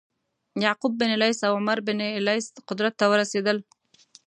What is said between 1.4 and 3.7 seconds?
او عمرو لیث قدرت ته ورسېدل.